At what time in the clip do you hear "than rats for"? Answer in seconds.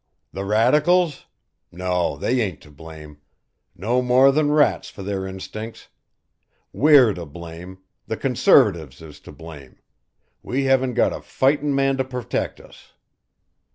4.31-5.03